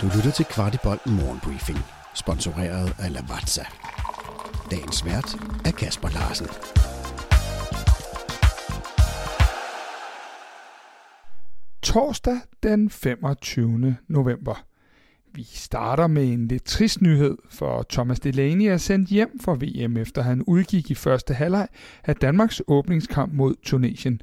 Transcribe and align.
Du 0.00 0.06
lytter 0.16 0.30
til 0.36 0.44
Kvartibolt 0.44 1.06
Morgenbriefing, 1.06 1.78
sponsoreret 2.14 2.94
af 2.98 3.12
Lavazza. 3.12 3.64
Dagens 4.70 5.04
vært 5.04 5.34
er 5.64 5.70
Kasper 5.70 6.08
Larsen. 6.08 6.46
Torsdag 11.82 12.40
den 12.62 12.90
25. 12.90 13.96
november. 14.08 14.64
Vi 15.34 15.42
starter 15.42 16.06
med 16.06 16.32
en 16.32 16.48
lidt 16.48 16.64
trist 16.64 17.02
nyhed, 17.02 17.36
for 17.50 17.86
Thomas 17.90 18.20
Delaney 18.20 18.64
er 18.64 18.76
sendt 18.76 19.08
hjem 19.08 19.40
fra 19.40 19.56
VM, 19.60 19.96
efter 19.96 20.22
han 20.22 20.42
udgik 20.42 20.90
i 20.90 20.94
første 20.94 21.34
halvleg 21.34 21.68
af 22.04 22.16
Danmarks 22.16 22.62
åbningskamp 22.66 23.32
mod 23.32 23.54
Tunesien. 23.62 24.20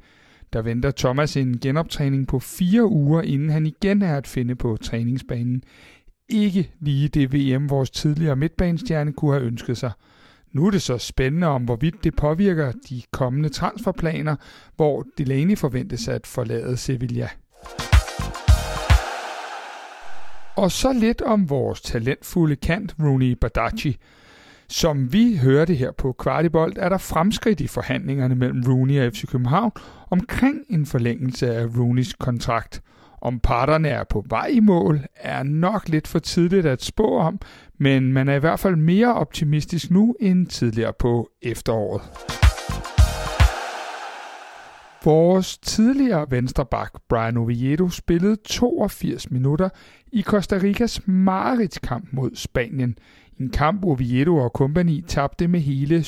Der 0.52 0.62
venter 0.62 0.90
Thomas 0.90 1.36
en 1.36 1.60
genoptræning 1.60 2.28
på 2.28 2.38
fire 2.38 2.84
uger, 2.84 3.22
inden 3.22 3.50
han 3.50 3.66
igen 3.66 4.02
er 4.02 4.16
at 4.16 4.26
finde 4.26 4.54
på 4.54 4.76
træningsbanen. 4.82 5.62
Ikke 6.28 6.70
lige 6.80 7.08
det 7.08 7.32
VM, 7.32 7.70
vores 7.70 7.90
tidligere 7.90 8.36
midtbanestjerne 8.36 9.12
kunne 9.12 9.32
have 9.32 9.46
ønsket 9.46 9.78
sig. 9.78 9.92
Nu 10.52 10.66
er 10.66 10.70
det 10.70 10.82
så 10.82 10.98
spændende 10.98 11.46
om, 11.46 11.64
hvorvidt 11.64 12.04
det 12.04 12.16
påvirker 12.16 12.72
de 12.72 13.02
kommende 13.12 13.48
transferplaner, 13.48 14.36
hvor 14.76 15.06
Delaney 15.18 15.58
forventes 15.58 16.08
at 16.08 16.26
forlade 16.26 16.76
Sevilla. 16.76 17.28
Og 20.56 20.72
så 20.72 20.92
lidt 20.92 21.22
om 21.22 21.50
vores 21.50 21.80
talentfulde 21.80 22.56
kant, 22.56 22.94
Rooney 23.00 23.32
Badachi. 23.32 23.96
Som 24.70 25.12
vi 25.12 25.36
hørte 25.36 25.74
her 25.74 25.92
på 25.92 26.12
Kvartibolt, 26.12 26.78
er 26.78 26.88
der 26.88 26.98
fremskridt 26.98 27.60
i 27.60 27.66
forhandlingerne 27.66 28.34
mellem 28.34 28.62
Rooney 28.68 29.06
og 29.06 29.12
FC 29.12 29.26
København 29.26 29.72
omkring 30.10 30.60
en 30.68 30.86
forlængelse 30.86 31.54
af 31.54 31.64
Rooneys 31.64 32.14
kontrakt. 32.14 32.82
Om 33.20 33.40
parterne 33.40 33.88
er 33.88 34.04
på 34.04 34.24
vej 34.28 34.46
i 34.46 34.60
mål, 34.60 35.00
er 35.16 35.42
nok 35.42 35.88
lidt 35.88 36.08
for 36.08 36.18
tidligt 36.18 36.66
at 36.66 36.84
spå 36.84 37.18
om, 37.18 37.40
men 37.78 38.12
man 38.12 38.28
er 38.28 38.34
i 38.34 38.38
hvert 38.38 38.60
fald 38.60 38.76
mere 38.76 39.14
optimistisk 39.14 39.90
nu 39.90 40.14
end 40.20 40.46
tidligere 40.46 40.92
på 40.98 41.30
efteråret. 41.42 42.02
Vores 45.04 45.58
tidligere 45.58 46.26
venstreback 46.30 46.90
Brian 47.08 47.36
Oviedo 47.36 47.88
spillede 47.88 48.36
82 48.44 49.30
minutter 49.30 49.68
i 50.12 50.22
Costa 50.22 50.58
Ricas 50.62 51.00
Marits-kamp 51.06 52.08
mod 52.12 52.30
Spanien. 52.34 52.98
En 53.40 53.50
kamp, 53.50 53.84
Oviedo 53.84 54.36
og 54.36 54.52
kompagni 54.52 55.00
tabte 55.08 55.48
med 55.48 55.60
hele 55.60 55.98
7-0. 55.98 56.04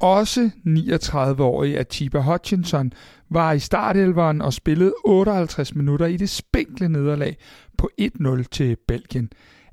Også 0.00 0.50
39-årige 0.66 1.78
Atiba 1.78 2.20
Hutchinson 2.20 2.92
var 3.30 3.52
i 3.52 3.58
startelveren 3.58 4.42
og 4.42 4.52
spillede 4.52 4.94
58 5.04 5.74
minutter 5.74 6.06
i 6.06 6.16
det 6.16 6.30
spinkle 6.30 6.88
nederlag 6.88 7.36
på 7.78 7.90
1-0 8.00 8.42
til 8.50 8.76
Belgien. 8.88 9.30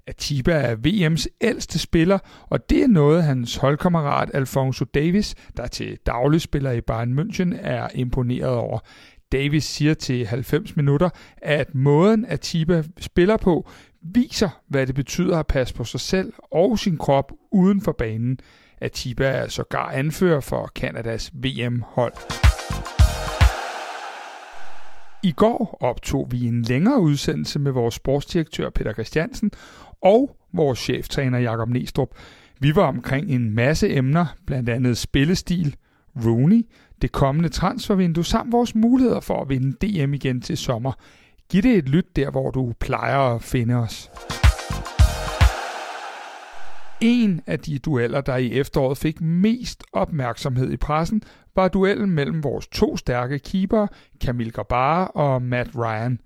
Atiba 0.08 0.52
er 0.52 0.76
VM's 0.76 1.26
ældste 1.42 1.80
spiller, 1.80 2.20
og 2.50 2.70
det 2.70 2.84
er 2.84 2.88
noget, 2.88 3.24
hans 3.24 3.56
holdkammerat 3.56 4.32
Alfonso 4.34 4.86
Davis, 4.86 5.36
der 5.58 5.68
til 5.68 5.98
daglig 6.06 6.42
spiller 6.42 6.72
i 6.72 6.82
Bayern 6.82 7.20
München, 7.20 7.58
er 7.62 7.88
imponeret 7.96 8.56
over. 8.56 8.80
Davis 9.32 9.64
siger 9.64 9.94
til 9.94 10.28
90 10.28 10.76
minutter, 10.76 11.10
at 11.38 11.76
måden 11.76 12.26
Atiba 12.26 12.84
spiller 13.00 13.38
på, 13.38 13.70
viser, 14.02 14.50
hvad 14.68 14.88
det 14.88 14.96
betyder 14.96 15.38
at 15.38 15.48
passe 15.48 15.74
på 15.74 15.84
sig 15.84 16.00
selv 16.00 16.34
og 16.52 16.80
sin 16.80 16.98
krop 16.98 17.32
uden 17.52 17.82
for 17.82 17.92
banen. 17.92 18.40
Atiba 18.82 19.28
er 19.28 19.48
sågar 19.48 19.92
anfører 19.92 20.40
for 20.40 20.72
Kanadas 20.76 21.32
VM-hold. 21.34 22.14
I 25.24 25.32
går 25.32 25.78
optog 25.82 26.28
vi 26.32 26.46
en 26.46 26.62
længere 26.62 27.02
udsendelse 27.02 27.60
med 27.60 27.72
vores 27.72 27.96
sportsdirektør 27.96 28.70
Peter 28.70 28.94
Christiansen 28.94 29.52
og 30.02 30.38
vores 30.54 30.80
cheftræner 30.80 31.40
Jakob 31.40 31.70
Nestrup. 31.70 32.10
Vi 32.60 32.76
var 32.76 32.88
omkring 32.88 33.30
en 33.30 33.56
masse 33.56 33.96
emner, 33.96 34.26
blandt 34.48 34.70
andet 34.70 34.98
spillestil, 34.98 35.76
Rooney, 36.26 36.66
det 37.02 37.12
kommende 37.12 37.50
transfervindue 37.50 38.26
samt 38.26 38.52
vores 38.52 38.76
muligheder 38.76 39.20
for 39.20 39.42
at 39.42 39.50
vinde 39.50 39.88
DM 39.88 40.14
igen 40.14 40.42
til 40.42 40.58
sommer. 40.58 40.92
Giv 41.50 41.62
det 41.62 41.76
et 41.78 41.90
lyt 41.90 42.16
der, 42.16 42.32
hvor 42.32 42.52
du 42.52 42.74
plejer 42.80 43.20
at 43.20 43.44
finde 43.44 43.76
os. 43.76 44.12
En 47.02 47.42
af 47.48 47.60
de 47.60 47.80
dueller, 47.80 48.22
der 48.22 48.36
i 48.36 48.52
efteråret 48.52 48.98
fik 48.98 49.22
mest 49.22 49.84
opmærksomhed 49.94 50.72
i 50.72 50.78
pressen, 50.78 51.22
var 51.56 51.68
duellen 51.68 52.10
mellem 52.10 52.44
vores 52.44 52.68
to 52.68 52.98
stærke 52.98 53.40
keepere, 53.40 53.88
Camille 54.24 54.52
Grabara 54.52 55.06
og 55.06 55.42
Matt 55.42 55.70
Ryan. 55.76 56.20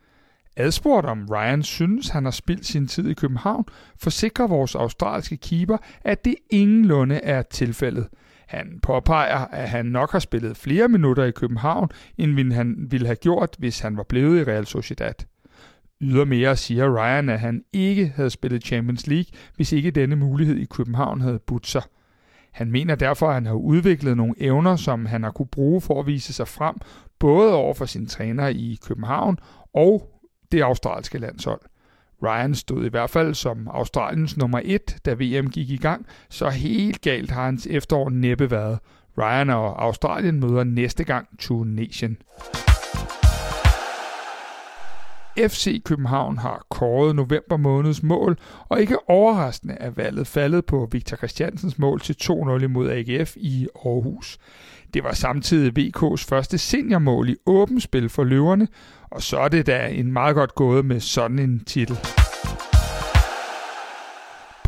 Adspurgt 0.58 1.06
om 1.06 1.28
Ryan 1.32 1.64
synes, 1.64 2.10
han 2.10 2.24
har 2.24 2.32
spildt 2.32 2.66
sin 2.66 2.88
tid 2.88 3.10
i 3.10 3.14
København, 3.14 3.66
forsikrer 3.98 4.48
vores 4.48 4.76
australske 4.76 5.38
keeper, 5.38 5.78
at 6.04 6.26
det 6.26 6.36
ingenlunde 6.50 7.16
er 7.16 7.42
tilfældet. 7.42 8.08
Han 8.48 8.80
påpeger, 8.84 9.38
at 9.38 9.70
han 9.70 9.86
nok 9.86 10.12
har 10.12 10.20
spillet 10.20 10.58
flere 10.58 10.88
minutter 10.88 11.24
i 11.24 11.32
København, 11.32 11.90
end 12.18 12.54
han 12.54 12.88
ville 12.90 13.08
have 13.08 13.16
gjort, 13.16 13.56
hvis 13.60 13.80
han 13.80 13.98
var 13.98 14.04
blevet 14.04 14.40
i 14.40 14.52
Real 14.52 14.66
Sociedad. 14.66 15.14
Ydermere 16.02 16.56
siger 16.56 16.98
Ryan, 16.98 17.30
at 17.30 17.40
han 17.40 17.64
ikke 17.74 18.08
havde 18.16 18.30
spillet 18.30 18.64
Champions 18.64 19.08
League, 19.08 19.26
hvis 19.56 19.72
ikke 19.72 19.92
denne 19.92 20.16
mulighed 20.16 20.58
i 20.58 20.66
København 20.66 21.22
havde 21.22 21.40
budt 21.40 21.68
sig. 21.68 21.82
Han 22.52 22.72
mener 22.72 22.96
derfor, 22.96 23.28
at 23.28 23.34
han 23.34 23.46
har 23.46 23.54
udviklet 23.54 24.18
nogle 24.18 24.34
evner, 24.38 24.76
som 24.76 25.06
han 25.06 25.24
har 25.24 25.32
kunne 25.32 25.48
bruge 25.48 25.82
for 25.82 26.00
at 26.00 26.08
vise 26.08 26.34
sig 26.34 26.48
frem, 26.48 26.76
både 27.20 27.54
over 27.54 27.74
for 27.74 27.86
sin 27.86 28.06
træner 28.06 28.48
i 28.48 28.78
København 28.82 29.38
og 29.74 30.10
det 30.52 30.62
australske 30.62 31.18
landshold. 31.18 31.62
Ryan 32.24 32.56
stod 32.56 32.86
i 32.86 32.90
hvert 32.90 33.10
fald 33.10 33.34
som 33.34 33.68
Australiens 33.68 34.38
nummer 34.38 34.62
et, 34.64 34.98
da 35.06 35.14
VM 35.14 35.50
gik 35.50 35.70
i 35.70 35.78
gang, 35.78 36.06
så 36.30 36.50
helt 36.50 37.02
galt 37.02 37.32
har 37.32 37.46
hans 37.46 37.68
efterår 37.68 38.10
næppe 38.10 38.52
været. 38.52 38.80
Ryan 39.18 39.50
og 39.50 39.84
Australien 39.84 40.40
møder 40.40 40.64
næste 40.64 41.04
gang 41.04 41.28
Tunesien. 41.40 42.18
FC 45.38 45.84
København 45.84 46.38
har 46.38 46.66
kåret 46.70 47.16
november 47.16 47.58
måneds 47.58 48.04
mål, 48.04 48.38
og 48.70 48.82
ikke 48.82 49.10
overraskende 49.10 49.74
er 49.74 49.90
valget 49.90 50.28
faldet 50.28 50.66
på 50.66 50.90
Victor 50.92 51.18
Christiansens 51.18 51.80
mål 51.80 52.00
til 52.00 52.16
2-0 52.24 52.64
imod 52.64 52.90
AGF 52.90 53.36
i 53.36 53.68
Aarhus. 53.86 54.38
Det 54.94 55.04
var 55.04 55.14
samtidig 55.14 55.74
VK's 55.80 56.26
første 56.30 56.58
seniormål 56.58 57.30
i 57.30 57.36
åbent 57.46 57.84
spil 57.84 58.10
for 58.10 58.24
løverne, 58.24 58.68
og 59.12 59.22
så 59.22 59.40
er 59.40 59.48
det 59.48 59.68
da 59.68 59.88
en 59.88 60.12
meget 60.12 60.36
godt 60.36 60.56
gået 60.56 60.86
med 60.86 61.00
sådan 61.00 61.40
en 61.40 61.64
titel. 61.66 61.98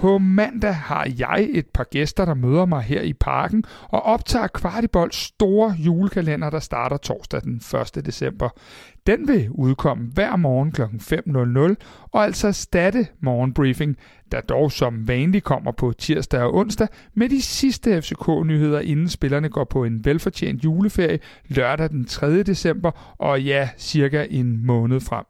På 0.05 0.17
mandag 0.17 0.75
har 0.75 1.07
jeg 1.19 1.47
et 1.51 1.65
par 1.73 1.83
gæster, 1.83 2.25
der 2.25 2.33
møder 2.33 2.65
mig 2.65 2.81
her 2.81 3.01
i 3.01 3.13
parken 3.13 3.63
og 3.89 4.01
optager 4.01 4.47
Kvartibolds 4.47 5.15
store 5.15 5.75
julekalender, 5.77 6.49
der 6.49 6.59
starter 6.59 6.97
torsdag 6.97 7.41
den 7.41 7.61
1. 7.97 8.05
december. 8.05 8.49
Den 9.07 9.27
vil 9.27 9.49
udkomme 9.51 10.11
hver 10.13 10.35
morgen 10.35 10.71
kl. 10.71 10.81
5.00 10.81 12.07
og 12.11 12.23
altså 12.23 12.47
erstatte 12.47 13.07
morgenbriefing, 13.19 13.97
der 14.31 14.41
dog 14.41 14.71
som 14.71 15.07
vanligt 15.07 15.43
kommer 15.43 15.71
på 15.71 15.93
tirsdag 15.97 16.41
og 16.41 16.53
onsdag 16.53 16.87
med 17.13 17.29
de 17.29 17.41
sidste 17.41 18.01
FCK-nyheder, 18.01 18.79
inden 18.79 19.09
spillerne 19.09 19.49
går 19.49 19.63
på 19.63 19.83
en 19.83 20.05
velfortjent 20.05 20.63
juleferie 20.63 21.19
lørdag 21.47 21.89
den 21.89 22.05
3. 22.05 22.43
december 22.43 23.15
og 23.17 23.41
ja, 23.41 23.69
cirka 23.77 24.25
en 24.29 24.65
måned 24.65 24.99
frem. 24.99 25.25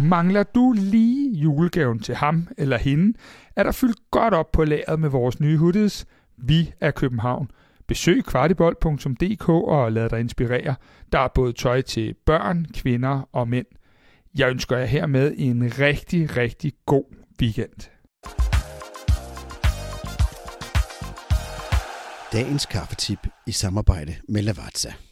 Mangler 0.00 0.42
du 0.42 0.72
lige 0.76 1.32
julegaven 1.38 1.98
til 1.98 2.14
ham 2.14 2.48
eller 2.58 2.78
hende, 2.78 3.18
er 3.56 3.62
der 3.62 3.72
fyldt 3.72 4.10
godt 4.10 4.34
op 4.34 4.52
på 4.52 4.64
lageret 4.64 5.00
med 5.00 5.08
vores 5.08 5.40
nye 5.40 5.58
hoodies. 5.58 6.06
Vi 6.36 6.72
er 6.80 6.90
København. 6.90 7.50
Besøg 7.86 8.24
kvartibold.dk 8.24 9.48
og 9.48 9.92
lad 9.92 10.08
dig 10.08 10.20
inspirere. 10.20 10.74
Der 11.12 11.18
er 11.18 11.28
både 11.34 11.52
tøj 11.52 11.80
til 11.82 12.14
børn, 12.26 12.66
kvinder 12.74 13.28
og 13.32 13.48
mænd. 13.48 13.66
Jeg 14.38 14.50
ønsker 14.50 14.76
jer 14.76 14.86
hermed 14.86 15.34
en 15.36 15.72
rigtig, 15.78 16.36
rigtig 16.36 16.72
god 16.86 17.04
weekend. 17.42 17.90
Dagens 22.32 22.66
kaffetip 22.66 23.26
i 23.46 23.52
samarbejde 23.52 24.14
med 24.28 24.42
Lavazza. 24.42 25.07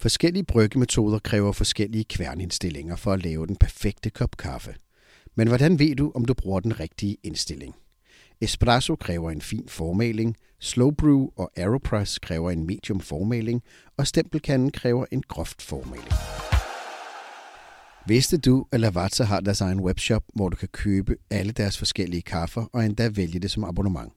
Forskellige 0.00 0.44
bryggemetoder 0.44 1.18
kræver 1.18 1.52
forskellige 1.52 2.04
kværnindstillinger 2.04 2.96
for 2.96 3.12
at 3.12 3.22
lave 3.22 3.46
den 3.46 3.56
perfekte 3.56 4.10
kop 4.10 4.36
kaffe. 4.36 4.74
Men 5.34 5.48
hvordan 5.48 5.78
ved 5.78 5.96
du, 5.96 6.12
om 6.14 6.24
du 6.24 6.34
bruger 6.34 6.60
den 6.60 6.80
rigtige 6.80 7.16
indstilling? 7.22 7.74
Espresso 8.40 8.96
kræver 8.96 9.30
en 9.30 9.40
fin 9.40 9.68
formaling, 9.68 10.36
slow 10.60 10.90
brew 10.90 11.28
og 11.36 11.50
aeropress 11.56 12.18
kræver 12.18 12.50
en 12.50 12.66
medium 12.66 13.00
formaling, 13.00 13.62
og 13.96 14.06
stempelkanden 14.06 14.70
kræver 14.70 15.06
en 15.10 15.22
groft 15.28 15.62
formaling. 15.62 16.08
Vidste 18.06 18.38
du, 18.38 18.66
at 18.72 18.80
Lavazza 18.80 19.24
har 19.24 19.40
deres 19.40 19.60
egen 19.60 19.80
webshop, 19.80 20.22
hvor 20.34 20.48
du 20.48 20.56
kan 20.56 20.68
købe 20.68 21.16
alle 21.30 21.52
deres 21.52 21.78
forskellige 21.78 22.22
kaffer 22.22 22.64
og 22.72 22.84
endda 22.84 23.08
vælge 23.08 23.40
det 23.40 23.50
som 23.50 23.64
abonnement? 23.64 24.12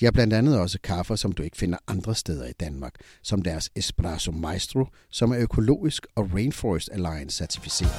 De 0.00 0.04
har 0.04 0.12
blandt 0.12 0.34
andet 0.34 0.58
også 0.58 0.78
kaffer, 0.80 1.16
som 1.16 1.32
du 1.32 1.42
ikke 1.42 1.56
finder 1.56 1.78
andre 1.88 2.14
steder 2.14 2.46
i 2.46 2.52
Danmark, 2.60 2.94
som 3.22 3.42
deres 3.42 3.70
Espresso 3.76 4.32
Maestro, 4.32 4.86
som 5.10 5.32
er 5.32 5.38
økologisk 5.38 6.06
og 6.14 6.30
Rainforest 6.34 6.88
Alliance 6.92 7.36
certificeret. 7.36 7.92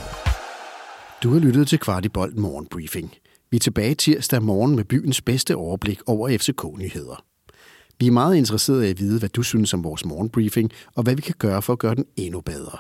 Du 1.23 1.29
har 1.33 1.39
lyttet 1.39 1.67
til 1.67 1.79
Kvartibolt 1.79 2.37
Morgenbriefing. 2.37 3.13
Vi 3.51 3.57
er 3.57 3.59
tilbage 3.59 3.95
tirsdag 3.95 4.43
morgen 4.43 4.75
med 4.75 4.83
byens 4.83 5.21
bedste 5.21 5.55
overblik 5.55 5.99
over 6.05 6.37
FCK-nyheder. 6.37 7.23
Vi 7.99 8.07
er 8.07 8.11
meget 8.11 8.35
interesserede 8.35 8.87
i 8.87 8.89
at 8.89 8.99
vide, 8.99 9.19
hvad 9.19 9.29
du 9.29 9.43
synes 9.43 9.73
om 9.73 9.83
vores 9.83 10.05
morgenbriefing, 10.05 10.71
og 10.95 11.03
hvad 11.03 11.15
vi 11.15 11.21
kan 11.21 11.35
gøre 11.39 11.61
for 11.61 11.73
at 11.73 11.79
gøre 11.79 11.95
den 11.95 12.05
endnu 12.15 12.41
bedre. 12.41 12.77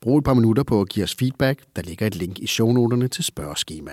Brug 0.00 0.18
et 0.18 0.24
par 0.24 0.34
minutter 0.34 0.62
på 0.62 0.80
at 0.80 0.88
give 0.88 1.04
os 1.04 1.14
feedback. 1.14 1.62
Der 1.76 1.82
ligger 1.82 2.06
et 2.06 2.16
link 2.16 2.38
i 2.38 2.46
shownoterne 2.46 3.08
til 3.08 3.24
spørgeskema. 3.24 3.92